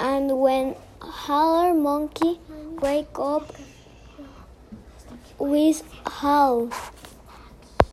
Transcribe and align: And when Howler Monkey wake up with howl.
And 0.00 0.40
when 0.40 0.76
Howler 1.02 1.74
Monkey 1.74 2.40
wake 2.80 3.18
up 3.18 3.52
with 5.38 5.82
howl. 6.06 6.70